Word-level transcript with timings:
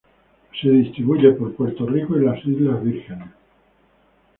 Se 0.59 0.67
distribuye 0.67 1.31
por 1.33 1.53
Puerto 1.55 1.85
Rico 1.85 2.17
y 2.17 2.25
las 2.25 2.43
Islas 2.43 2.83
Vírgenes. 2.83 3.29